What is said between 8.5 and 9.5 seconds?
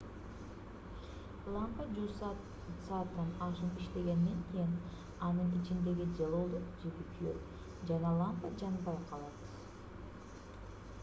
жанбай калат